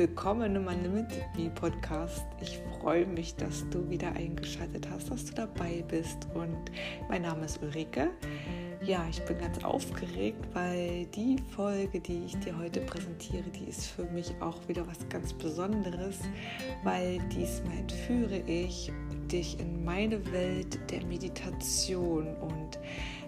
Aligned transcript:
willkommen 0.00 0.56
in 0.56 0.64
meinem 0.64 0.94
Mit 0.94 1.54
Podcast. 1.56 2.24
Ich 2.40 2.58
freue 2.80 3.04
mich, 3.04 3.36
dass 3.36 3.68
du 3.68 3.86
wieder 3.90 4.10
eingeschaltet 4.12 4.88
hast, 4.90 5.10
dass 5.10 5.26
du 5.26 5.34
dabei 5.34 5.84
bist. 5.88 6.26
Und 6.32 6.56
mein 7.10 7.20
Name 7.20 7.44
ist 7.44 7.62
Ulrike. 7.62 8.08
Ja, 8.82 9.04
ich 9.10 9.22
bin 9.26 9.36
ganz 9.36 9.62
aufgeregt, 9.62 10.42
weil 10.54 11.04
die 11.14 11.36
Folge, 11.54 12.00
die 12.00 12.24
ich 12.24 12.38
dir 12.38 12.56
heute 12.56 12.80
präsentiere, 12.80 13.44
die 13.50 13.68
ist 13.68 13.88
für 13.88 14.04
mich 14.04 14.32
auch 14.40 14.56
wieder 14.68 14.88
was 14.88 15.06
ganz 15.10 15.34
Besonderes, 15.34 16.20
weil 16.82 17.18
diesmal 17.28 17.76
entführe 17.80 18.38
ich 18.46 18.90
dich 19.30 19.60
in 19.60 19.84
meine 19.84 20.32
Welt 20.32 20.78
der 20.90 21.04
Meditation 21.04 22.26
und 22.36 22.78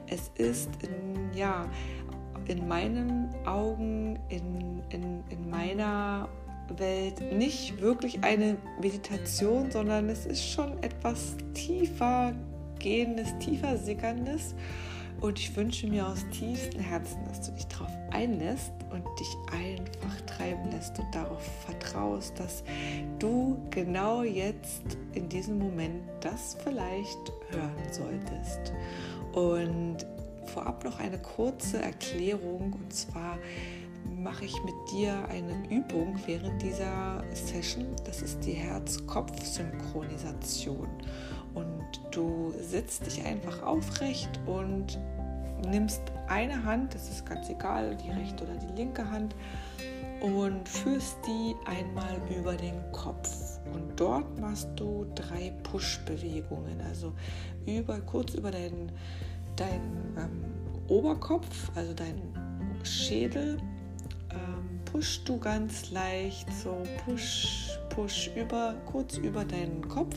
es 0.07 0.31
ist 0.39 0.71
in, 0.83 1.35
ja 1.37 1.69
in 2.47 2.67
meinen 2.67 3.29
Augen, 3.45 4.19
in, 4.31 4.83
in, 4.89 5.23
in 5.29 5.51
meiner 5.51 6.31
Welt 6.79 7.21
nicht 7.33 7.81
wirklich 7.81 8.23
eine 8.23 8.57
Meditation, 8.81 9.71
sondern 9.71 10.09
es 10.09 10.27
ist 10.27 10.47
schon 10.49 10.83
etwas 10.83 11.37
tiefer 11.55 12.35
gehendes, 12.79 13.37
tiefer 13.39 13.77
sickerndes. 13.77 14.55
Und 15.21 15.39
ich 15.39 15.55
wünsche 15.57 15.87
mir 15.87 16.09
aus 16.09 16.25
tiefstem 16.33 16.81
Herzen, 16.81 17.19
dass 17.29 17.43
du 17.43 17.53
dich 17.53 17.67
darauf 17.69 17.91
einlässt 18.11 18.73
und 18.91 19.05
dich 19.21 19.37
einfach 19.53 20.21
treiben 20.23 20.71
lässt 20.73 20.99
und 20.99 21.15
darauf 21.15 21.43
vertraust, 21.65 22.39
dass 22.41 22.65
du 23.21 23.57
genau 23.71 24.25
jetzt 24.25 24.83
in 25.15 25.29
diesem 25.29 25.59
Moment 25.59 26.03
das 26.21 26.57
vielleicht 26.65 27.33
hören 27.51 27.93
solltest. 27.93 28.73
Und 29.33 29.99
vorab 30.47 30.85
noch 30.85 30.99
eine 30.99 31.19
kurze 31.19 31.81
Erklärung 31.81 32.73
und 32.73 32.93
zwar 32.93 33.39
mache 34.23 34.45
ich 34.45 34.63
mit 34.65 34.75
dir 34.93 35.27
eine 35.29 35.67
Übung 35.69 36.17
während 36.27 36.63
dieser 36.63 37.25
Session. 37.33 37.97
Das 38.05 38.23
ist 38.23 38.45
die 38.45 38.53
Herz-Kopf-Synchronisation. 38.53 40.87
Und 41.55 42.01
du 42.11 42.55
sitzt 42.61 43.07
dich 43.07 43.25
einfach 43.25 43.63
aufrecht 43.63 44.29
und 44.47 44.99
nimmst 45.69 46.03
eine 46.29 46.65
Hand, 46.65 46.95
das 46.95 47.11
ist 47.11 47.27
ganz 47.27 47.51
egal, 47.51 47.97
die 47.97 48.11
rechte 48.11 48.45
oder 48.45 48.55
die 48.57 48.73
linke 48.75 49.11
Hand, 49.11 49.35
und 50.21 50.69
führst 50.69 51.17
die 51.27 51.57
einmal 51.67 52.21
über 52.39 52.55
den 52.55 52.81
Kopf. 52.93 53.59
Und 53.73 53.99
dort 53.99 54.39
machst 54.39 54.69
du 54.77 55.07
drei 55.15 55.55
Push-Bewegungen, 55.65 56.81
also 56.81 57.13
über, 57.67 58.01
kurz 58.01 58.35
über 58.35 58.51
deinen 58.51 58.93
dein 59.57 60.15
ähm, 60.17 60.45
Oberkopf, 60.89 61.71
also 61.75 61.93
dein 61.95 62.21
Schädel, 62.83 63.59
pushst 64.93 65.27
du 65.27 65.39
ganz 65.39 65.91
leicht 65.91 66.47
so 66.53 66.83
push, 67.05 67.79
push 67.89 68.31
über, 68.37 68.75
kurz 68.85 69.17
über 69.17 69.45
deinen 69.45 69.89
Kopf 69.89 70.15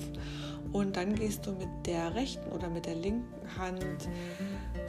und 0.73 0.97
dann 0.97 1.15
gehst 1.15 1.45
du 1.45 1.53
mit 1.53 1.69
der 1.85 2.13
rechten 2.13 2.51
oder 2.51 2.69
mit 2.69 2.85
der 2.85 2.95
linken 2.95 3.57
Hand 3.57 4.09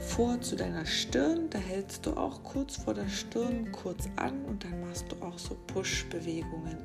vor 0.01 0.41
zu 0.41 0.57
deiner 0.57 0.85
Stirn. 0.85 1.49
Da 1.51 1.59
hältst 1.59 2.05
du 2.05 2.17
auch 2.17 2.43
kurz 2.43 2.77
vor 2.77 2.95
der 2.95 3.09
Stirn 3.09 3.71
kurz 3.71 4.09
an 4.17 4.45
und 4.47 4.65
dann 4.65 4.81
machst 4.81 5.07
du 5.13 5.25
auch 5.25 5.39
so 5.39 5.57
Push-Bewegungen. 5.69 6.79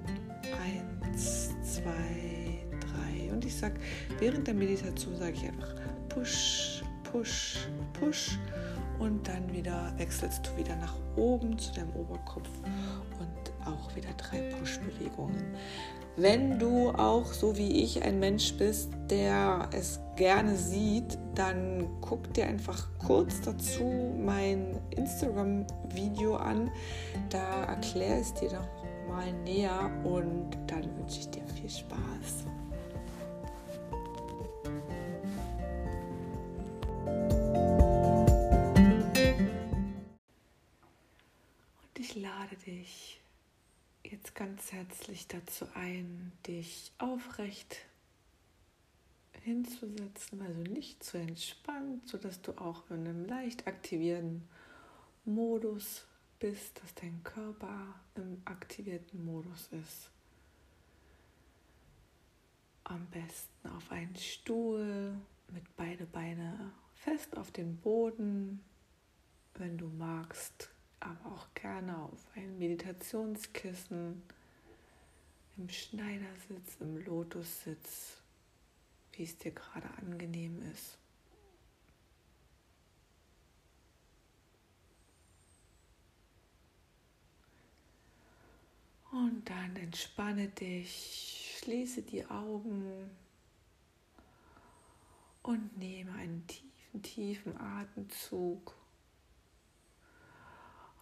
Eins, 0.63 1.49
zwei, 1.63 2.63
drei. 2.79 3.33
Und 3.33 3.43
ich 3.43 3.55
sage, 3.55 3.79
während 4.19 4.45
der 4.45 4.53
Meditation 4.53 5.15
sage 5.15 5.33
ich 5.33 5.47
einfach 5.47 5.73
Push, 6.09 6.83
Push, 7.03 7.67
Push 7.93 8.37
und 9.01 9.27
dann 9.27 9.51
wieder 9.51 9.91
wechselst 9.97 10.47
du 10.47 10.57
wieder 10.57 10.75
nach 10.75 10.93
oben 11.15 11.57
zu 11.57 11.73
deinem 11.73 11.89
Oberkopf 11.95 12.49
und 13.19 13.67
auch 13.67 13.95
wieder 13.95 14.09
drei 14.15 14.41
Push-Bewegungen. 14.53 15.55
Wenn 16.17 16.59
du 16.59 16.89
auch 16.91 17.25
so 17.25 17.57
wie 17.57 17.83
ich 17.83 18.03
ein 18.03 18.19
Mensch 18.19 18.53
bist, 18.57 18.91
der 19.09 19.69
es 19.71 19.99
gerne 20.17 20.55
sieht, 20.55 21.17
dann 21.33 21.87
guck 22.01 22.31
dir 22.33 22.45
einfach 22.45 22.89
kurz 22.99 23.41
dazu 23.41 24.13
mein 24.19 24.79
Instagram-Video 24.91 26.35
an. 26.35 26.69
Da 27.29 27.63
erkläre 27.63 28.19
ich 28.19 28.27
es 28.27 28.33
dir 28.35 28.51
noch 28.53 28.67
mal 29.07 29.33
näher 29.43 29.89
und 30.03 30.51
dann 30.67 30.83
wünsche 30.97 31.21
ich 31.21 31.29
dir 31.31 31.47
viel 31.47 31.69
Spaß. 31.69 32.45
Dich 42.71 43.21
jetzt 44.03 44.33
ganz 44.33 44.71
herzlich 44.71 45.27
dazu 45.27 45.67
ein, 45.75 46.31
dich 46.47 46.91
aufrecht 46.97 47.85
hinzusetzen, 49.43 50.41
also 50.41 50.61
nicht 50.61 51.03
zu 51.03 51.17
entspannt, 51.17 52.07
sodass 52.07 52.41
du 52.41 52.53
auch 52.53 52.89
in 52.89 53.07
einem 53.07 53.25
leicht 53.25 53.67
aktivierten 53.67 54.47
Modus 55.25 56.07
bist, 56.39 56.81
dass 56.81 56.93
dein 56.95 57.21
Körper 57.23 57.95
im 58.15 58.41
aktivierten 58.45 59.23
Modus 59.25 59.69
ist. 59.71 60.09
Am 62.83 63.05
besten 63.07 63.67
auf 63.69 63.91
einen 63.91 64.15
Stuhl 64.15 65.15
mit 65.51 65.75
beide 65.75 66.05
Beine 66.05 66.71
fest 66.95 67.37
auf 67.37 67.51
den 67.51 67.77
Boden. 67.77 68.63
Wenn 69.55 69.77
du 69.77 69.87
magst, 69.87 70.70
aber 71.01 71.33
auch 71.33 71.53
gerne 71.53 71.97
auf 71.97 72.25
ein 72.35 72.57
Meditationskissen, 72.57 74.23
im 75.57 75.69
Schneidersitz, 75.69 76.77
im 76.79 77.03
Lotussitz, 77.05 78.17
wie 79.11 79.23
es 79.23 79.37
dir 79.37 79.51
gerade 79.51 79.89
angenehm 80.01 80.61
ist. 80.71 80.97
Und 89.11 89.49
dann 89.49 89.75
entspanne 89.75 90.47
dich, 90.47 91.57
schließe 91.59 92.01
die 92.01 92.25
Augen 92.25 93.11
und 95.43 95.77
nehme 95.77 96.13
einen 96.13 96.47
tiefen, 96.47 96.71
tiefen 96.99 97.57
Atemzug 97.57 98.75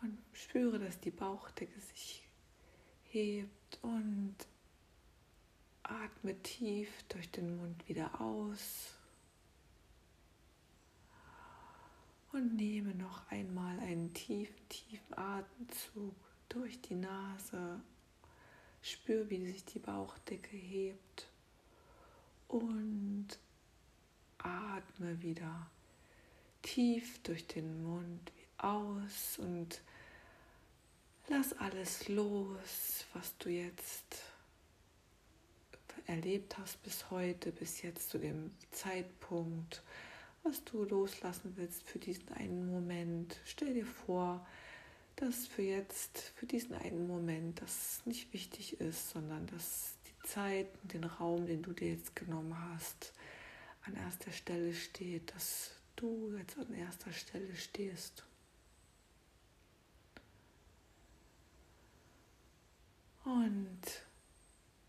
und 0.02 0.18
spüre, 0.34 0.80
dass 0.80 1.00
die 1.00 1.12
Bauchdecke 1.12 1.80
sich 1.80 2.24
hebt 3.04 3.80
und 3.82 4.36
atme 5.84 6.42
tief 6.42 6.90
durch 7.10 7.30
den 7.32 7.58
Mund 7.58 7.88
wieder 7.88 8.22
aus. 8.22 8.94
Und 12.32 12.56
nehme 12.56 12.94
noch 12.94 13.28
einmal 13.32 13.80
einen 13.80 14.14
tiefen, 14.14 14.70
tiefen 14.70 15.18
Atemzug 15.18 16.14
durch 16.48 16.80
die 16.82 16.96
Nase. 16.96 17.82
Spüre, 18.82 19.30
wie 19.30 19.46
sich 19.46 19.66
die 19.66 19.80
Bauchdecke 19.80 20.56
hebt. 20.56 21.28
Und 22.48 23.28
atme 24.38 25.22
wieder 25.22 25.70
tief 26.62 27.22
durch 27.24 27.48
den 27.48 27.84
Mund 27.84 28.32
aus 28.58 29.40
und 29.40 29.82
Lass 31.32 31.54
alles 31.60 32.08
los, 32.08 33.06
was 33.14 33.38
du 33.38 33.50
jetzt 33.50 34.24
erlebt 36.08 36.58
hast 36.58 36.82
bis 36.82 37.12
heute, 37.12 37.52
bis 37.52 37.84
jetzt 37.84 38.10
zu 38.10 38.18
dem 38.18 38.50
Zeitpunkt, 38.72 39.84
was 40.42 40.64
du 40.64 40.86
loslassen 40.86 41.54
willst 41.56 41.84
für 41.84 42.00
diesen 42.00 42.30
einen 42.30 42.72
Moment. 42.72 43.38
Stell 43.46 43.76
dir 43.76 43.86
vor, 43.86 44.44
dass 45.18 45.46
für 45.46 45.62
jetzt, 45.62 46.34
für 46.36 46.48
diesen 46.48 46.74
einen 46.74 47.06
Moment, 47.06 47.62
das 47.62 48.02
nicht 48.06 48.34
wichtig 48.34 48.82
ist, 48.82 49.12
sondern 49.12 49.46
dass 49.46 49.98
die 50.08 50.28
Zeit 50.28 50.70
und 50.82 50.94
den 50.94 51.04
Raum, 51.04 51.46
den 51.46 51.62
du 51.62 51.74
dir 51.74 51.92
jetzt 51.92 52.16
genommen 52.16 52.58
hast, 52.72 53.14
an 53.84 53.96
erster 53.96 54.32
Stelle 54.32 54.74
steht, 54.74 55.32
dass 55.36 55.74
du 55.96 56.34
jetzt 56.40 56.58
an 56.58 56.74
erster 56.74 57.14
Stelle 57.14 57.56
stehst. 57.56 58.24
Und 63.30 63.80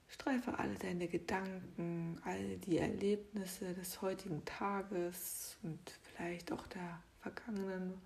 streife 0.08 0.58
alle 0.58 0.74
deine 0.76 1.08
Gedanken, 1.08 2.18
all 2.24 2.56
die 2.56 2.78
Erlebnisse 2.78 3.74
des 3.74 4.00
heutigen 4.00 4.42
Tages 4.46 5.58
und 5.62 5.78
vielleicht 6.02 6.50
auch 6.50 6.66
der 6.68 7.02
vergangenen 7.20 8.00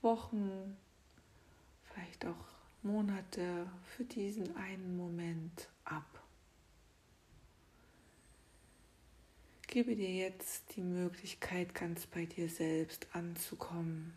Wochen, 0.00 0.78
vielleicht 1.84 2.24
auch 2.24 2.46
Monate 2.82 3.70
für 3.94 4.04
diesen 4.04 4.56
einen 4.56 4.96
Moment 4.96 5.68
ab. 5.84 6.22
Gebe 9.66 9.94
dir 9.94 10.14
jetzt 10.14 10.76
die 10.76 10.82
Möglichkeit, 10.82 11.74
ganz 11.74 12.06
bei 12.06 12.24
dir 12.24 12.48
selbst 12.48 13.06
anzukommen. 13.12 14.14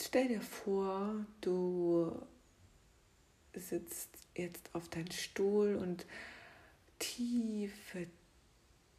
Stell 0.00 0.28
dir 0.28 0.40
vor, 0.40 1.14
du 1.40 2.12
sitzt 3.54 4.10
jetzt 4.34 4.70
auf 4.74 4.88
deinem 4.88 5.10
Stuhl 5.10 5.76
und 5.76 6.06
tiefe, 6.98 8.06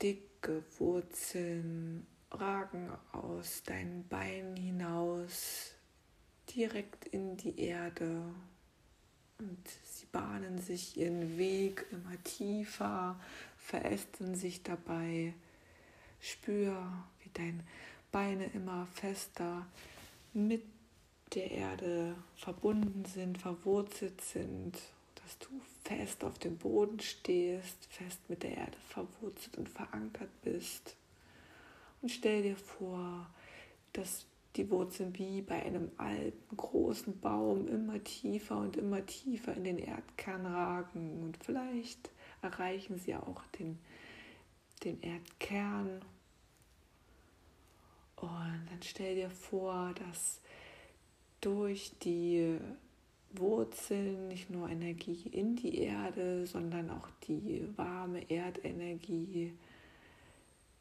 dicke 0.02 0.64
Wurzeln 0.78 2.06
ragen 2.32 2.92
aus 3.12 3.64
deinen 3.64 4.08
Beinen 4.08 4.56
hinaus 4.56 5.72
direkt 6.56 7.08
in 7.08 7.38
die 7.38 7.60
Erde 7.60 8.24
und 9.40 9.68
sie 9.86 10.06
bahnen 10.08 10.60
sich 10.60 10.98
ihren 10.98 11.38
Weg 11.38 11.86
immer 11.92 12.22
tiefer, 12.24 13.20
verästen 13.58 14.36
sich 14.36 14.64
dabei. 14.64 15.34
Spür, 16.20 17.06
wie 17.22 17.30
deine 17.34 17.64
Beine 18.12 18.46
immer 18.54 18.88
fester 18.94 19.66
mit 20.34 20.64
der 21.36 21.52
Erde 21.52 22.16
verbunden 22.36 23.06
sind, 23.06 23.38
verwurzelt 23.38 24.22
sind, 24.22 24.78
dass 25.16 25.38
du 25.40 25.50
fest 25.84 26.24
auf 26.24 26.38
dem 26.40 26.58
Boden 26.58 27.00
stehst, 27.00 27.86
fest 27.90 28.20
mit 28.30 28.44
der 28.44 28.58
Erde 28.58 28.78
verwurzelt 28.90 29.58
und 29.58 29.70
verankert 29.70 30.30
bist. 30.44 30.96
Und 32.02 32.10
stell 32.10 32.44
dir 32.44 32.58
vor, 32.58 33.28
dass 33.94 34.26
die 34.56 34.70
Wurzeln 34.70 35.18
wie 35.18 35.42
bei 35.42 35.64
einem 35.64 35.92
alten, 35.98 36.56
großen 36.56 37.20
Baum 37.20 37.68
immer 37.68 38.04
tiefer 38.04 38.58
und 38.58 38.78
immer 38.78 39.06
tiefer 39.06 39.56
in 39.56 39.64
den 39.64 39.80
Erdkern 39.80 40.46
ragen. 40.46 41.24
Und 41.24 41.44
vielleicht 41.44 42.12
erreichen 42.42 43.00
sie 43.00 43.16
auch 43.16 43.44
den, 43.58 43.80
den 44.84 45.02
Erdkern. 45.02 46.02
Und 48.18 48.68
dann 48.70 48.82
stell 48.84 49.16
dir 49.16 49.32
vor, 49.32 49.94
dass 49.96 50.40
durch 51.44 51.92
die 52.04 52.58
Wurzeln 53.34 54.28
nicht 54.28 54.50
nur 54.50 54.70
Energie 54.70 55.28
in 55.32 55.56
die 55.56 55.80
Erde, 55.80 56.46
sondern 56.46 56.90
auch 56.90 57.10
die 57.28 57.68
warme 57.76 58.30
Erdenergie 58.30 59.54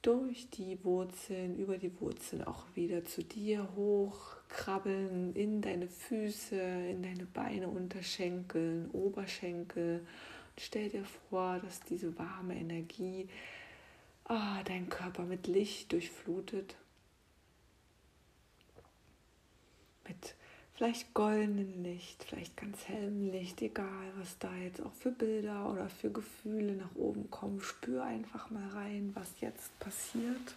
durch 0.02 0.50
die 0.50 0.78
Wurzeln, 0.84 1.56
über 1.56 1.78
die 1.78 2.00
Wurzeln 2.00 2.42
auch 2.44 2.64
wieder 2.74 3.04
zu 3.04 3.22
dir 3.22 3.68
hochkrabbeln, 3.76 5.34
in 5.34 5.62
deine 5.62 5.88
Füße, 5.88 6.56
in 6.56 7.02
deine 7.02 7.24
Beine, 7.24 7.68
Unterschenkel, 7.68 8.90
Oberschenkel. 8.92 10.00
Und 10.00 10.60
stell 10.60 10.90
dir 10.90 11.04
vor, 11.30 11.60
dass 11.60 11.80
diese 11.80 12.18
warme 12.18 12.56
Energie 12.58 13.28
ah, 14.24 14.62
deinen 14.64 14.88
Körper 14.88 15.22
mit 15.22 15.46
Licht 15.46 15.92
durchflutet. 15.92 16.76
Mit 20.06 20.34
vielleicht 20.82 21.14
goldenen 21.14 21.84
Licht, 21.84 22.24
vielleicht 22.24 22.56
ganz 22.56 22.88
hellem 22.88 23.30
Licht, 23.30 23.62
egal 23.62 24.12
was 24.16 24.36
da 24.38 24.52
jetzt 24.56 24.80
auch 24.80 24.92
für 24.94 25.12
Bilder 25.12 25.70
oder 25.70 25.88
für 25.88 26.10
Gefühle 26.10 26.74
nach 26.74 26.92
oben 26.96 27.30
kommen. 27.30 27.60
Spür 27.60 28.02
einfach 28.02 28.50
mal 28.50 28.68
rein, 28.70 29.12
was 29.14 29.28
jetzt 29.38 29.78
passiert. 29.78 30.56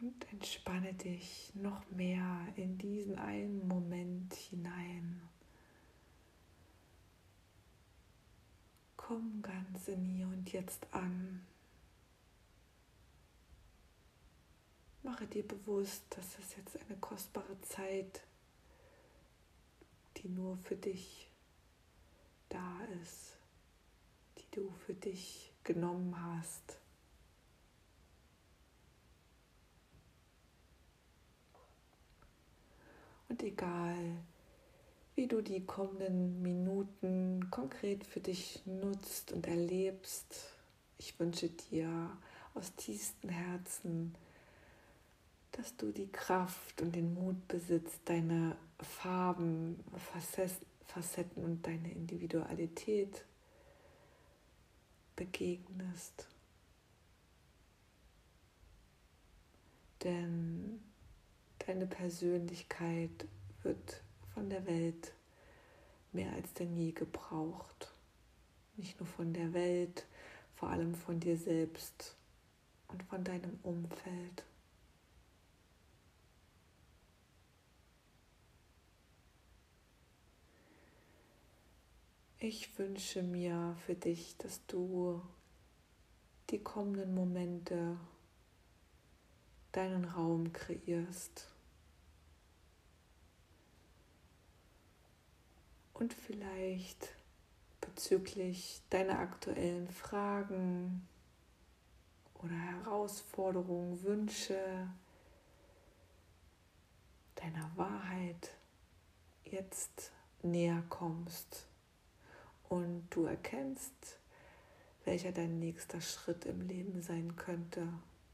Und 0.00 0.14
entspanne 0.30 0.94
dich 0.94 1.50
noch 1.54 1.90
mehr 1.90 2.46
in 2.54 2.78
diesen 2.78 3.18
einen 3.18 3.66
Moment 3.66 4.32
hinein. 4.32 5.20
Komm 8.96 9.42
ganz 9.42 9.88
in 9.88 10.04
hier 10.04 10.28
und 10.28 10.52
jetzt 10.52 10.86
an. 10.92 11.40
Mache 15.06 15.24
dir 15.28 15.46
bewusst, 15.46 16.02
dass 16.10 16.36
es 16.40 16.56
jetzt 16.56 16.76
eine 16.80 16.98
kostbare 16.98 17.60
Zeit, 17.60 18.22
die 20.16 20.28
nur 20.28 20.56
für 20.56 20.74
dich 20.74 21.28
da 22.48 22.80
ist, 23.00 23.36
die 24.36 24.50
du 24.50 24.68
für 24.84 24.94
dich 24.94 25.52
genommen 25.62 26.12
hast. 26.20 26.80
Und 33.28 33.40
egal, 33.44 34.16
wie 35.14 35.28
du 35.28 35.40
die 35.40 35.64
kommenden 35.64 36.42
Minuten 36.42 37.48
konkret 37.52 38.04
für 38.04 38.18
dich 38.18 38.60
nutzt 38.66 39.30
und 39.30 39.46
erlebst, 39.46 40.50
ich 40.98 41.16
wünsche 41.20 41.48
dir 41.48 42.10
aus 42.54 42.74
tiefstem 42.74 43.30
Herzen, 43.30 44.16
dass 45.56 45.76
du 45.76 45.90
die 45.90 46.10
Kraft 46.12 46.82
und 46.82 46.94
den 46.94 47.14
Mut 47.14 47.48
besitzt, 47.48 48.00
deine 48.04 48.56
Farben, 48.78 49.82
Facetten 50.86 51.44
und 51.44 51.66
deine 51.66 51.90
Individualität 51.90 53.24
begegnest. 55.14 56.28
Denn 60.02 60.80
deine 61.66 61.86
Persönlichkeit 61.86 63.26
wird 63.62 64.02
von 64.34 64.50
der 64.50 64.66
Welt 64.66 65.14
mehr 66.12 66.32
als 66.32 66.52
denn 66.52 66.76
je 66.76 66.92
gebraucht. 66.92 67.92
Nicht 68.76 69.00
nur 69.00 69.06
von 69.06 69.32
der 69.32 69.54
Welt, 69.54 70.06
vor 70.54 70.68
allem 70.68 70.94
von 70.94 71.18
dir 71.18 71.36
selbst 71.36 72.14
und 72.88 73.02
von 73.04 73.24
deinem 73.24 73.58
Umfeld. 73.62 74.44
Ich 82.48 82.78
wünsche 82.78 83.24
mir 83.24 83.76
für 83.86 83.96
dich, 83.96 84.36
dass 84.36 84.64
du 84.66 85.20
die 86.50 86.60
kommenden 86.62 87.12
Momente 87.12 87.96
deinen 89.72 90.04
Raum 90.04 90.52
kreierst. 90.52 91.48
Und 95.92 96.14
vielleicht 96.14 97.16
bezüglich 97.80 98.80
deiner 98.90 99.18
aktuellen 99.18 99.88
Fragen 99.90 101.08
oder 102.34 102.54
Herausforderungen, 102.54 104.00
Wünsche, 104.04 104.88
deiner 107.34 107.72
Wahrheit 107.74 108.52
jetzt 109.42 110.12
näher 110.44 110.84
kommst 110.88 111.65
und 112.68 113.06
du 113.10 113.24
erkennst, 113.24 114.18
welcher 115.04 115.32
dein 115.32 115.58
nächster 115.58 116.00
Schritt 116.00 116.44
im 116.44 116.60
Leben 116.66 117.00
sein 117.02 117.36
könnte. 117.36 117.88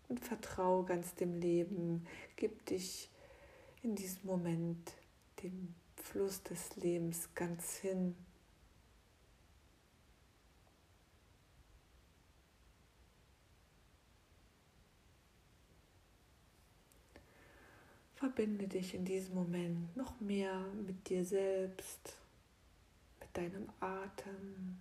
Und 0.08 0.20
vertraue 0.20 0.84
ganz 0.84 1.14
dem 1.14 1.34
Leben, 1.34 2.06
gib 2.36 2.66
dich 2.66 3.08
in 3.82 3.94
diesem 3.94 4.26
Moment 4.26 4.92
dem 5.42 5.74
Fluss 5.96 6.42
des 6.42 6.76
Lebens 6.76 7.28
ganz 7.34 7.76
hin. 7.76 8.14
Verbinde 18.14 18.68
dich 18.68 18.94
in 18.94 19.04
diesem 19.04 19.34
Moment 19.34 19.96
noch 19.96 20.20
mehr 20.20 20.64
mit 20.86 21.08
dir 21.08 21.24
selbst 21.24 22.16
deinem 23.32 23.68
Atem. 23.80 24.80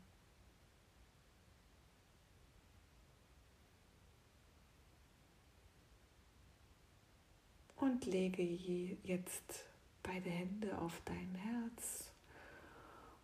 Und 7.75 8.05
lege 8.05 8.43
jetzt 8.43 9.65
beide 10.03 10.29
Hände 10.29 10.77
auf 10.77 11.01
dein 11.05 11.34
Herz 11.36 12.12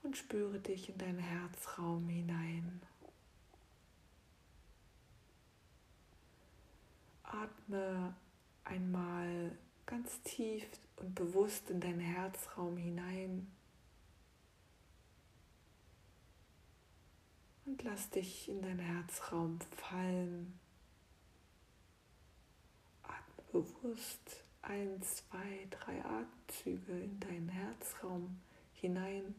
und 0.02 0.18
spüre 0.18 0.60
dich 0.60 0.90
in 0.90 0.98
deinen 0.98 1.20
Herzraum 1.20 2.08
hinein. 2.10 2.82
Atme 7.24 8.16
einmal 8.64 9.52
ganz 9.86 10.22
tief 10.24 10.66
und 10.98 11.14
bewusst 11.14 11.70
in 11.70 11.80
deinen 11.80 12.00
Herzraum 12.00 12.78
hinein. 12.78 13.52
und 17.68 17.84
lass 17.84 18.10
dich 18.10 18.48
in 18.48 18.62
deinen 18.62 18.80
Herzraum 18.80 19.60
fallen. 19.76 20.58
Atme 23.04 23.44
bewusst 23.52 24.44
ein, 24.62 25.02
zwei, 25.02 25.68
drei 25.70 26.04
Atemzüge 26.04 26.94
in 26.94 27.20
deinen 27.20 27.50
Herzraum 27.50 28.40
hinein. 28.74 29.36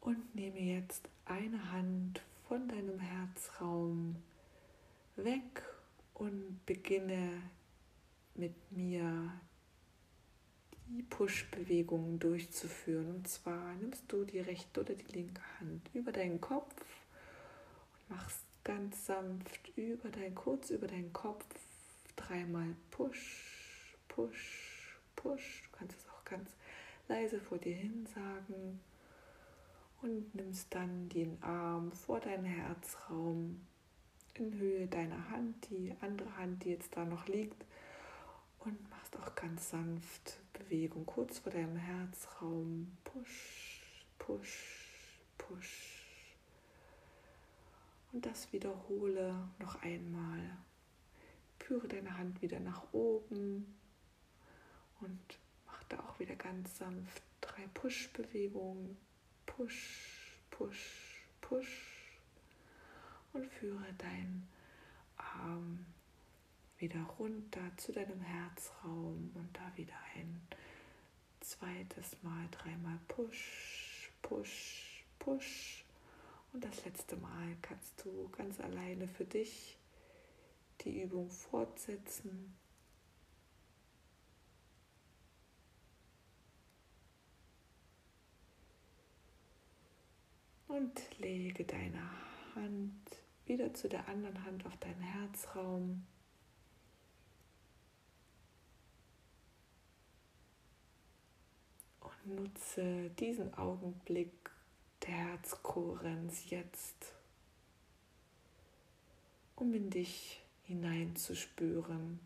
und 0.00 0.34
nehme 0.34 0.58
jetzt 0.58 1.08
eine 1.26 1.70
Hand 1.70 2.20
von 2.48 2.66
deinem 2.66 2.98
Herzraum 2.98 4.16
weg 5.16 5.62
und 6.14 6.64
beginne 6.66 7.42
mit 8.34 8.54
mir 8.72 9.40
die 10.86 11.02
Push-Bewegungen 11.02 12.18
durchzuführen. 12.18 13.16
Und 13.16 13.28
zwar 13.28 13.74
nimmst 13.74 14.04
du 14.08 14.24
die 14.24 14.40
rechte 14.40 14.80
oder 14.80 14.94
die 14.94 15.12
linke 15.12 15.42
Hand 15.58 15.88
über 15.94 16.12
deinen 16.12 16.40
Kopf 16.40 16.84
und 17.94 18.16
machst 18.16 18.44
ganz 18.64 19.06
sanft 19.06 19.76
über 19.76 20.08
dein, 20.10 20.34
kurz 20.34 20.70
über 20.70 20.86
deinen 20.86 21.12
Kopf 21.12 21.44
dreimal 22.16 22.74
Push, 22.90 23.96
Push, 24.08 24.98
Push. 25.16 25.62
Du 25.64 25.78
kannst 25.78 25.98
es 25.98 26.08
auch 26.08 26.24
ganz 26.24 26.50
leise 27.08 27.40
vor 27.40 27.58
dir 27.58 27.74
hin 27.74 28.06
sagen 28.14 28.80
und 30.02 30.34
nimmst 30.34 30.74
dann 30.74 31.08
den 31.08 31.42
Arm 31.42 31.92
vor 31.92 32.20
deinen 32.20 32.44
Herzraum 32.44 33.66
in 34.38 34.58
Höhe 34.58 34.86
deiner 34.86 35.30
Hand, 35.30 35.68
die 35.70 35.94
andere 36.00 36.36
Hand, 36.36 36.64
die 36.64 36.70
jetzt 36.70 36.96
da 36.96 37.04
noch 37.04 37.26
liegt, 37.28 37.64
und 38.60 38.90
machst 38.90 39.16
auch 39.16 39.34
ganz 39.34 39.70
sanft 39.70 40.40
Bewegung 40.52 41.04
kurz 41.04 41.40
vor 41.40 41.52
deinem 41.52 41.76
Herzraum. 41.76 42.96
Push, 43.04 43.82
push, 44.18 45.18
push. 45.36 46.06
Und 48.12 48.24
das 48.24 48.52
wiederhole 48.52 49.34
noch 49.58 49.82
einmal. 49.82 50.40
Führe 51.58 51.88
deine 51.88 52.16
Hand 52.18 52.42
wieder 52.42 52.60
nach 52.60 52.92
oben 52.92 53.74
und 55.00 55.38
mach 55.66 55.82
da 55.84 55.98
auch 56.00 56.18
wieder 56.18 56.36
ganz 56.36 56.76
sanft 56.78 57.22
drei 57.40 57.66
Push-Bewegungen. 57.74 58.96
Push, 59.46 60.36
push, 60.50 61.24
push. 61.40 61.91
Und 63.32 63.46
führe 63.46 63.92
deinen 63.98 64.48
Arm 65.16 65.86
wieder 66.78 67.02
runter 67.18 67.60
zu 67.76 67.92
deinem 67.92 68.20
Herzraum 68.20 69.30
und 69.34 69.48
da 69.52 69.72
wieder 69.76 69.94
ein 70.14 70.40
zweites 71.40 72.22
Mal, 72.22 72.48
dreimal 72.50 72.98
Push, 73.08 74.10
Push, 74.20 75.04
Push. 75.18 75.84
Und 76.52 76.64
das 76.64 76.84
letzte 76.84 77.16
Mal 77.16 77.56
kannst 77.62 78.04
du 78.04 78.28
ganz 78.30 78.60
alleine 78.60 79.08
für 79.08 79.24
dich 79.24 79.78
die 80.82 81.02
Übung 81.02 81.30
fortsetzen. 81.30 82.54
Und 90.68 91.18
lege 91.18 91.64
deine 91.64 92.02
Hand 92.54 93.21
wieder 93.46 93.74
zu 93.74 93.88
der 93.88 94.08
anderen 94.08 94.44
Hand 94.44 94.66
auf 94.66 94.76
deinen 94.78 95.02
Herzraum. 95.02 96.06
Nutze 102.24 103.10
diesen 103.18 103.52
Augenblick 103.54 104.50
der 105.04 105.14
Herzkohärenz 105.14 106.48
jetzt, 106.50 107.14
um 109.56 109.74
in 109.74 109.90
dich 109.90 110.40
hineinzuspüren. 110.62 112.20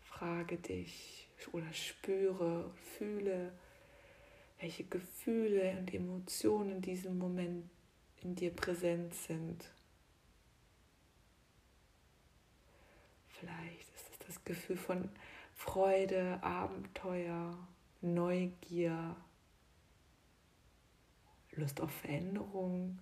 Frage 0.00 0.58
dich 0.58 1.28
oder 1.52 1.72
spüre, 1.72 2.72
fühle, 2.98 3.52
welche 4.62 4.84
Gefühle 4.84 5.76
und 5.76 5.92
Emotionen 5.92 6.76
in 6.76 6.82
diesem 6.82 7.18
Moment 7.18 7.68
in 8.22 8.36
dir 8.36 8.54
präsent 8.54 9.12
sind. 9.12 9.68
Vielleicht 13.28 13.92
ist 13.92 14.08
es 14.12 14.18
das 14.24 14.44
Gefühl 14.44 14.76
von 14.76 15.08
Freude, 15.56 16.40
Abenteuer, 16.44 17.58
Neugier, 18.02 19.16
Lust 21.56 21.80
auf 21.80 21.90
Veränderung. 21.90 23.00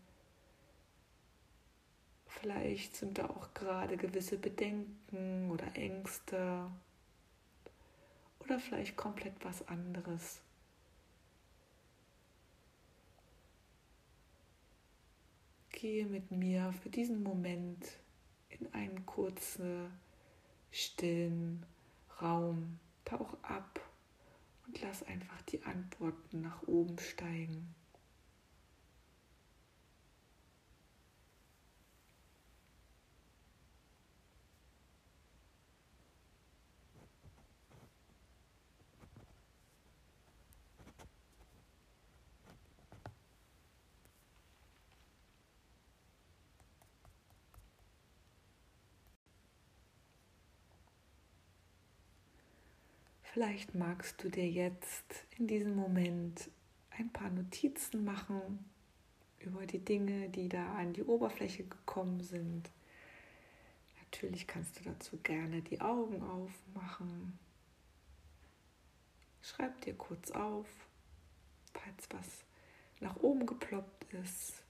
Vielleicht 2.26 2.96
sind 2.96 3.18
da 3.18 3.28
auch 3.28 3.52
gerade 3.52 3.98
gewisse 3.98 4.38
Bedenken 4.38 5.50
oder 5.50 5.76
Ängste 5.76 6.70
oder 8.38 8.58
vielleicht 8.58 8.96
komplett 8.96 9.34
was 9.44 9.68
anderes. 9.68 10.40
Gehe 15.80 16.04
mit 16.04 16.30
mir 16.30 16.74
für 16.82 16.90
diesen 16.90 17.22
Moment 17.22 17.86
in 18.50 18.70
einen 18.74 19.06
kurzen 19.06 19.90
stillen 20.70 21.64
Raum. 22.20 22.78
Tauch 23.06 23.32
ab 23.40 23.80
und 24.66 24.78
lass 24.82 25.02
einfach 25.04 25.40
die 25.48 25.62
Antworten 25.62 26.42
nach 26.42 26.68
oben 26.68 26.98
steigen. 26.98 27.74
Vielleicht 53.32 53.76
magst 53.76 54.24
du 54.24 54.28
dir 54.28 54.48
jetzt 54.48 55.24
in 55.38 55.46
diesem 55.46 55.76
Moment 55.76 56.50
ein 56.90 57.12
paar 57.12 57.30
Notizen 57.30 58.04
machen 58.04 58.68
über 59.38 59.66
die 59.66 59.78
Dinge, 59.78 60.28
die 60.30 60.48
da 60.48 60.74
an 60.74 60.92
die 60.94 61.04
Oberfläche 61.04 61.62
gekommen 61.62 62.20
sind. 62.24 62.68
Natürlich 64.00 64.48
kannst 64.48 64.80
du 64.80 64.84
dazu 64.84 65.16
gerne 65.22 65.62
die 65.62 65.80
Augen 65.80 66.20
aufmachen. 66.24 67.38
Schreib 69.42 69.80
dir 69.82 69.94
kurz 69.94 70.32
auf, 70.32 70.66
falls 71.72 72.08
was 72.10 72.44
nach 72.98 73.14
oben 73.22 73.46
geploppt 73.46 74.12
ist. 74.24 74.64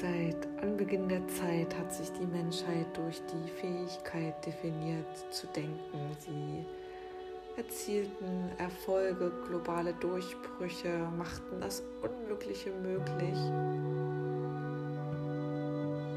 Seit 0.00 0.48
Anbeginn 0.62 1.10
der 1.10 1.28
Zeit 1.28 1.76
hat 1.78 1.92
sich 1.92 2.10
die 2.12 2.24
Menschheit 2.24 2.86
durch 2.96 3.20
die 3.20 3.50
Fähigkeit 3.50 4.46
definiert 4.46 5.30
zu 5.30 5.46
denken. 5.48 6.16
Sie 6.18 6.64
erzielten 7.58 8.50
Erfolge, 8.56 9.30
globale 9.46 9.92
Durchbrüche, 10.00 11.06
machten 11.18 11.60
das 11.60 11.82
Unmögliche 12.00 12.70
möglich. 12.82 13.38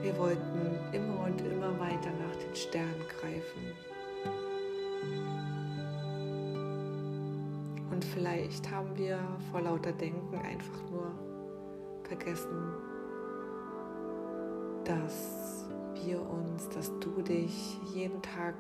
Wir 0.03 0.17
wollten 0.17 0.77
immer 0.91 1.23
und 1.23 1.39
immer 1.39 1.79
weiter 1.79 2.11
nach 2.11 2.35
den 2.35 2.53
Sternen 2.53 3.07
greifen. 3.07 3.71
Und 7.89 8.03
vielleicht 8.03 8.69
haben 8.69 8.97
wir 8.97 9.17
vor 9.49 9.61
lauter 9.61 9.93
Denken 9.93 10.35
einfach 10.35 10.91
nur 10.91 11.09
vergessen, 12.03 12.73
dass 14.83 15.69
wir 16.03 16.19
uns, 16.21 16.67
dass 16.67 16.91
du 16.99 17.21
dich 17.21 17.79
jeden 17.93 18.21
Tag 18.21 18.55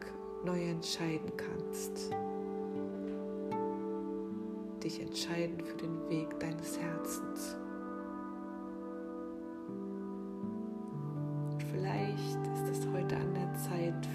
neu 0.45 0.61
entscheiden 0.61 1.29
kannst. 1.35 2.09
Dich 4.81 5.01
entscheiden 5.01 5.59
für 5.59 5.75
den 5.75 6.09
Weg 6.09 6.39
deines 6.39 6.79
Herzens. 6.79 7.57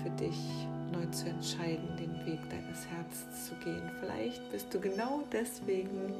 Für 0.02 0.10
dich, 0.10 0.66
neu 0.92 1.06
zu 1.06 1.28
entscheiden, 1.28 1.96
den 1.96 2.14
Weg 2.26 2.40
deines 2.50 2.86
Herzens 2.86 3.46
zu 3.46 3.54
gehen. 3.56 3.90
Vielleicht 4.00 4.50
bist 4.50 4.72
du 4.72 4.80
genau 4.80 5.22
deswegen 5.32 6.12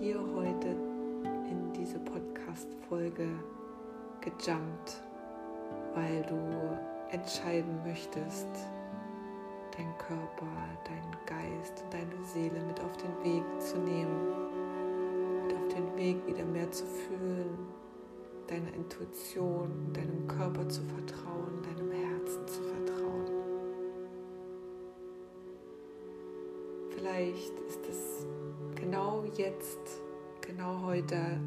hier 0.00 0.18
heute 0.34 0.68
in 1.48 1.72
diese 1.74 1.98
Podcast-Folge 2.00 3.28
gejumpt, 4.20 5.02
weil 5.94 6.22
du 6.22 6.36
entscheiden 7.10 7.78
möchtest, 7.84 8.48
dein 9.76 9.96
Körper, 9.98 10.46
deinen 10.84 11.16
Geist 11.26 11.82
und 11.84 11.94
deine 11.94 12.24
Seele 12.24 12.60
mit 12.66 12.80
auf 12.80 12.96
den 12.96 13.24
Weg 13.24 13.44
zu 13.60 13.78
nehmen, 13.78 15.46
mit 15.46 15.56
auf 15.56 15.68
den 15.68 15.96
Weg 15.96 16.26
wieder 16.26 16.44
mehr 16.44 16.70
zu 16.70 16.84
fühlen, 16.84 17.58
deiner 18.48 18.72
Intuition, 18.74 19.92
deinem 19.92 20.26
Körper 20.28 20.68
zu 20.68 20.82
vertrauen, 20.82 21.62
deinem 21.62 21.90
Herzen 21.90 22.11
zu 22.26 22.62
vertrauen. 22.62 23.26
Vielleicht 26.90 27.58
ist 27.68 27.86
es 27.88 28.26
genau 28.74 29.24
jetzt, 29.36 30.02
genau 30.40 30.82
heute 30.82 31.40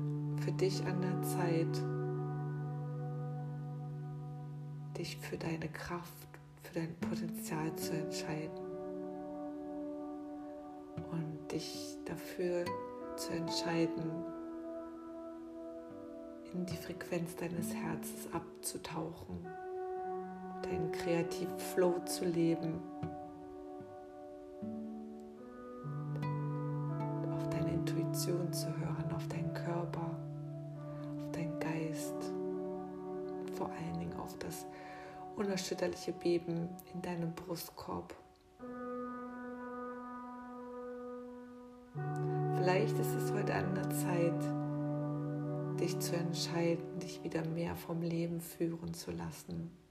für 0.43 0.51
dich 0.51 0.83
an 0.85 1.01
der 1.01 1.21
Zeit, 1.21 1.83
dich 4.97 5.17
für 5.17 5.37
deine 5.37 5.69
Kraft, 5.69 6.27
für 6.63 6.73
dein 6.75 6.95
Potenzial 6.95 7.75
zu 7.75 7.93
entscheiden 7.93 8.65
und 11.11 11.51
dich 11.51 11.97
dafür 12.05 12.65
zu 13.15 13.31
entscheiden, 13.33 14.25
in 16.53 16.65
die 16.65 16.77
Frequenz 16.77 17.35
deines 17.35 17.73
Herzens 17.73 18.33
abzutauchen, 18.33 19.45
deinen 20.65 20.91
kreativen 20.91 21.57
Flow 21.59 21.99
zu 22.05 22.25
leben, 22.25 22.81
auf 27.31 27.49
deine 27.49 27.73
Intuition 27.73 28.51
zu 28.51 28.67
hören, 28.67 29.11
auf 29.13 29.27
deinen 29.27 29.53
Körper, 29.53 30.19
auf 31.17 31.31
deinen 31.31 31.59
Geist, 31.59 32.15
vor 33.55 33.69
allen 33.69 33.99
Dingen 33.99 34.19
auf 34.19 34.37
das 34.39 34.65
unerschütterliche 35.35 36.13
Beben 36.13 36.69
in 36.93 37.01
deinem 37.01 37.33
Brustkorb. 37.33 38.15
Vielleicht 42.57 42.97
ist 42.97 43.13
es 43.13 43.31
heute 43.31 43.53
an 43.53 43.75
der 43.75 43.89
Zeit, 43.91 45.79
dich 45.79 45.99
zu 45.99 46.15
entscheiden, 46.15 46.99
dich 46.99 47.23
wieder 47.23 47.45
mehr 47.45 47.75
vom 47.75 48.01
Leben 48.01 48.41
führen 48.41 48.93
zu 48.93 49.11
lassen. 49.11 49.84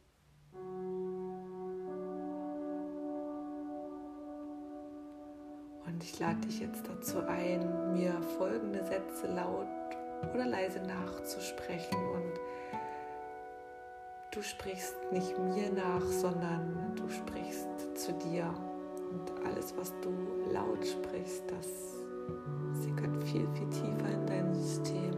Lade 6.18 6.40
dich 6.46 6.60
jetzt 6.60 6.88
dazu 6.88 7.18
ein, 7.26 7.92
mir 7.92 8.12
folgende 8.38 8.84
Sätze 8.84 9.26
laut 9.26 9.66
oder 10.34 10.46
leise 10.46 10.80
nachzusprechen 10.80 11.96
und 11.96 12.32
du 14.30 14.42
sprichst 14.42 14.96
nicht 15.12 15.38
mir 15.38 15.70
nach, 15.72 16.04
sondern 16.04 16.92
du 16.96 17.08
sprichst 17.08 17.96
zu 17.96 18.12
dir. 18.12 18.52
Und 19.10 19.46
alles, 19.46 19.76
was 19.76 19.92
du 20.00 20.10
laut 20.52 20.84
sprichst, 20.84 21.44
das 21.50 21.68
sickert 22.82 23.22
viel, 23.24 23.46
viel 23.52 23.70
tiefer 23.70 24.10
in 24.10 24.26
dein 24.26 24.54
System. 24.54 25.14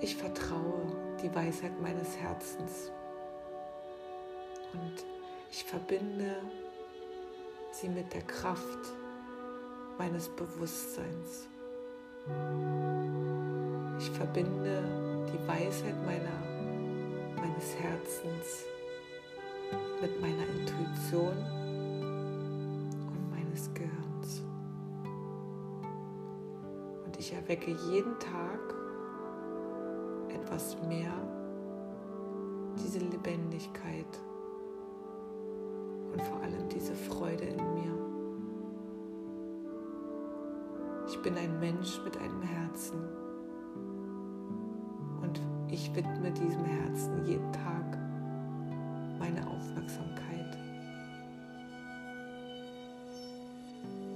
Ich 0.00 0.16
vertraue 0.16 0.96
die 1.22 1.32
Weisheit 1.34 1.80
meines 1.80 2.16
Herzens 2.16 2.90
und 4.72 5.19
ich 5.50 5.64
verbinde 5.64 6.36
sie 7.72 7.88
mit 7.88 8.12
der 8.12 8.22
Kraft 8.22 8.78
meines 9.98 10.28
Bewusstseins. 10.28 11.48
Ich 13.98 14.10
verbinde 14.10 14.82
die 15.32 15.48
Weisheit 15.48 15.96
meiner, 16.06 16.40
meines 17.36 17.74
Herzens 17.76 18.64
mit 20.00 20.20
meiner 20.20 20.46
Intuition 20.58 21.36
und 23.08 23.30
meines 23.30 23.72
Gehirns. 23.74 24.42
Und 27.04 27.18
ich 27.18 27.32
erwecke 27.32 27.72
jeden 27.90 28.18
Tag 28.18 28.74
etwas 30.28 30.76
mehr 30.88 31.12
diese 32.78 33.00
Lebendigkeit 33.00 34.06
und 36.12 36.22
vor 36.22 36.40
allem 36.40 36.68
diese 36.68 36.94
Freude 36.94 37.44
in 37.44 37.56
mir. 37.74 37.80
Ich 41.08 41.20
bin 41.22 41.36
ein 41.36 41.58
Mensch 41.60 42.00
mit 42.04 42.16
einem 42.16 42.42
Herzen 42.42 42.98
und 45.22 45.40
ich 45.68 45.94
widme 45.94 46.30
diesem 46.30 46.64
Herzen 46.64 47.24
jeden 47.26 47.52
Tag 47.52 47.98
meine 49.18 49.46
Aufmerksamkeit. 49.46 50.56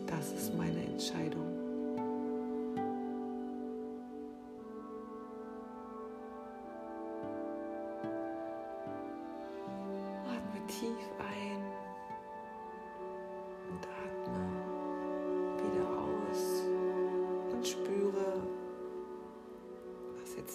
Das 0.06 0.32
ist 0.32 0.56
meine 0.56 0.82
Entscheidung. 0.84 1.53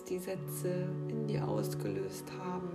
Die 0.10 0.17
Sätze 0.17 0.88
in 1.08 1.28
dir 1.28 1.48
ausgelöst 1.48 2.26
haben. 2.39 2.69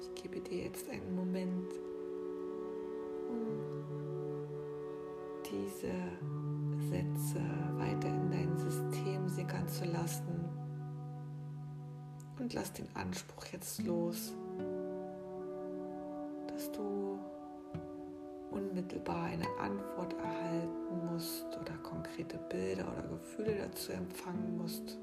Ich 0.00 0.22
gebe 0.22 0.40
dir 0.40 0.64
jetzt 0.64 0.88
einen 0.90 1.14
Moment, 1.14 1.72
um 3.28 3.46
diese 5.48 5.92
Sätze 6.90 7.40
weiter 7.76 8.08
in 8.08 8.30
dein 8.30 8.58
System 8.58 9.28
sickern 9.28 9.68
zu 9.68 9.84
lassen. 9.84 10.48
Und 12.38 12.52
lass 12.54 12.72
den 12.72 12.88
Anspruch 12.94 13.44
jetzt 13.52 13.80
los, 13.84 14.32
unmittelbar 18.92 19.24
eine 19.24 19.48
Antwort 19.58 20.14
erhalten 20.14 21.12
musst 21.12 21.46
oder 21.60 21.74
konkrete 21.82 22.38
Bilder 22.38 22.84
oder 22.84 23.08
Gefühle 23.08 23.56
dazu 23.56 23.92
empfangen 23.92 24.56
musst. 24.58 24.98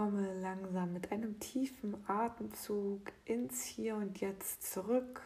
Komme 0.00 0.32
langsam 0.40 0.94
mit 0.94 1.12
einem 1.12 1.38
tiefen 1.40 1.94
Atemzug 2.08 3.12
ins 3.26 3.64
Hier 3.64 3.96
und 3.96 4.18
Jetzt 4.18 4.62
zurück. 4.72 5.20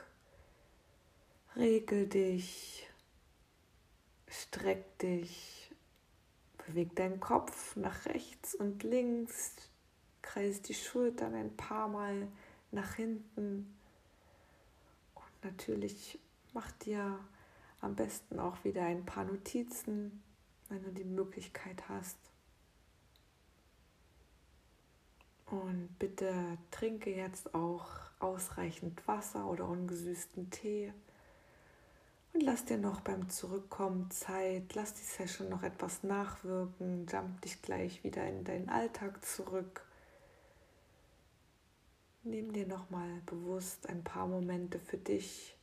Regel 1.55 2.09
dich, 2.09 2.85
streck 4.27 4.99
dich, 4.99 5.71
beweg 6.59 6.97
deinen 6.97 7.21
Kopf 7.21 7.77
nach 7.77 8.07
rechts 8.07 8.57
und 8.57 8.83
links, 8.83 9.55
kreis 10.23 10.61
die 10.61 10.75
Schultern 10.75 11.37
ein 11.37 11.57
paar 11.57 11.87
Mal 11.87 12.27
nach 12.73 12.95
hinten 12.95 13.73
und 15.15 15.45
natürlich 15.45 16.19
mach 16.53 16.73
dir 16.73 17.21
am 17.81 17.95
besten 17.95 18.41
auch 18.41 18.65
wieder 18.65 18.83
ein 18.83 19.07
paar 19.07 19.25
Notizen, 19.25 20.21
wenn 20.69 20.83
du 20.83 20.91
die 20.91 21.05
Möglichkeit 21.05 21.89
hast. 21.89 22.34
Und 25.46 25.96
bitte 25.98 26.59
trinke 26.70 27.14
jetzt 27.14 27.54
auch 27.54 27.87
ausreichend 28.18 29.07
Wasser 29.07 29.46
oder 29.46 29.68
ungesüßten 29.68 30.50
Tee. 30.50 30.92
Und 32.33 32.42
lass 32.42 32.64
dir 32.64 32.78
noch 32.78 33.00
beim 33.00 33.28
Zurückkommen 33.28 34.11
Zeit, 34.11 34.74
lass 34.74 34.94
die 34.94 35.04
Session 35.04 35.48
noch 35.48 35.62
etwas 35.62 36.02
nachwirken, 36.02 37.07
jump 37.07 37.40
dich 37.42 37.62
gleich 37.62 38.02
wieder 38.02 38.26
in 38.26 38.42
deinen 38.42 38.68
Alltag 38.68 39.24
zurück. 39.24 39.85
Nimm 42.24 42.52
dir 42.52 42.66
nochmal 42.66 43.20
bewusst 43.26 43.88
ein 43.88 44.02
paar 44.02 44.26
Momente 44.26 44.80
für 44.80 44.96
dich 44.96 45.54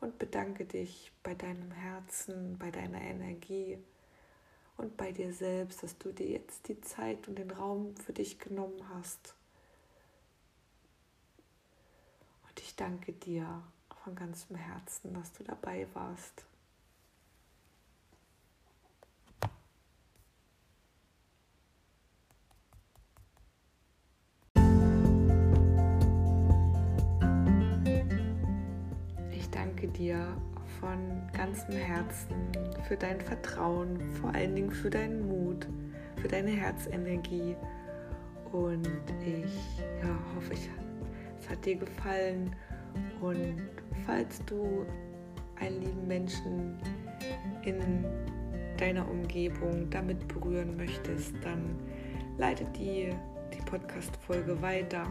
und 0.00 0.18
bedanke 0.18 0.64
dich 0.64 1.12
bei 1.22 1.34
deinem 1.34 1.72
Herzen, 1.72 2.56
bei 2.58 2.70
deiner 2.70 3.00
Energie 3.00 3.78
und 4.78 4.96
bei 4.96 5.10
dir 5.10 5.32
selbst, 5.32 5.82
dass 5.82 5.98
du 5.98 6.12
dir 6.12 6.28
jetzt 6.28 6.68
die 6.68 6.80
Zeit 6.80 7.28
und 7.28 7.36
den 7.36 7.50
Raum 7.50 7.94
für 7.96 8.12
dich 8.12 8.38
genommen 8.38 8.88
hast. 8.94 9.34
Und 12.48 12.60
ich 12.60 12.76
danke 12.76 13.12
dir 13.12 13.62
von 14.04 14.14
ganzem 14.14 14.56
Herzen, 14.56 15.12
dass 15.12 15.32
du 15.32 15.42
dabei 15.42 15.86
warst. 15.94 16.44
Ich 29.32 29.50
danke 29.50 29.88
dir 29.88 30.40
von 30.80 30.98
ganzem 31.36 31.74
Herzen 31.74 32.34
für 32.86 32.96
dein 32.96 33.20
Vertrauen, 33.20 34.00
vor 34.20 34.34
allen 34.34 34.54
Dingen 34.54 34.70
für 34.70 34.90
deinen 34.90 35.26
Mut, 35.26 35.66
für 36.16 36.28
deine 36.28 36.50
Herzenergie. 36.50 37.56
Und 38.52 38.88
ich 39.24 39.78
ja, 40.02 40.18
hoffe, 40.34 40.54
ich, 40.54 40.70
es 41.38 41.48
hat 41.48 41.64
dir 41.64 41.76
gefallen. 41.76 42.54
Und 43.20 43.56
falls 44.06 44.44
du 44.46 44.86
einen 45.60 45.82
lieben 45.82 46.06
Menschen 46.06 46.78
in 47.62 48.04
deiner 48.78 49.08
Umgebung 49.10 49.90
damit 49.90 50.26
berühren 50.28 50.76
möchtest, 50.76 51.34
dann 51.42 51.76
leite 52.38 52.64
die, 52.76 53.10
die 53.52 53.62
Podcast-Folge 53.62 54.60
weiter. 54.62 55.04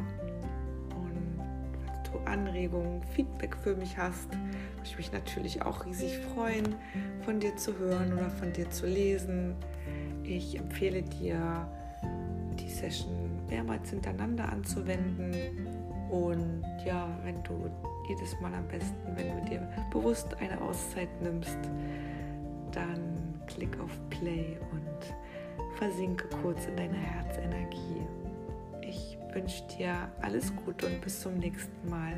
Du 2.12 2.20
Anregungen, 2.26 3.02
Feedback 3.13 3.56
für 3.56 3.76
mich 3.76 3.98
hast, 3.98 4.32
würde 4.32 4.86
ich 4.86 4.98
mich 4.98 5.12
natürlich 5.12 5.62
auch 5.62 5.86
riesig 5.86 6.20
freuen, 6.34 6.76
von 7.22 7.39
dir 7.39 7.56
zu 7.58 7.78
hören 7.78 8.13
oder 8.13 8.30
von 8.30 8.54
dir 8.54 8.70
zu 8.70 8.86
lesen. 8.86 9.56
Ich 10.24 10.58
empfehle 10.58 11.02
dir, 11.02 11.67
die 12.60 12.70
Session 12.70 13.41
mehrmals 13.50 13.89
hintereinander 13.89 14.50
anzuwenden. 14.50 15.34
Und 16.10 16.63
ja, 16.86 17.08
wenn 17.24 17.43
du 17.43 17.70
jedes 18.08 18.39
Mal 18.39 18.54
am 18.54 18.67
besten, 18.67 19.15
wenn 19.15 19.43
du 19.43 19.50
dir 19.50 19.67
bewusst 19.91 20.28
eine 20.39 20.62
Auszeit 20.62 21.10
nimmst, 21.22 21.58
dann 22.72 23.38
klick 23.48 23.78
auf 23.80 23.91
Play 24.10 24.58
und 24.72 25.78
versinke 25.78 26.28
kurz 26.41 26.65
in 26.65 26.78
deiner 26.78 26.98
Herzenergie 26.98 28.02
wünsche 29.34 29.63
dir 29.78 29.96
alles 30.22 30.56
Gute 30.56 30.88
und 30.88 31.02
bis 31.02 31.22
zum 31.22 31.38
nächsten 31.38 31.90
Mal. 31.90 32.13